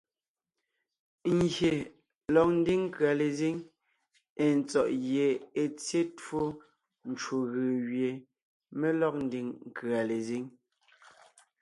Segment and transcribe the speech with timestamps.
[1.37, 1.73] Ngyè
[2.33, 3.55] lɔg ńdiŋ nkʉ̀a lezíŋ
[4.43, 5.27] èe tsɔ̀ʼ gie
[5.61, 6.41] è tsyé twó
[7.11, 8.11] ncwò gʉ̀ gẅie
[8.79, 10.43] mé lɔg ńdiŋ nkʉ̀a lezíŋ.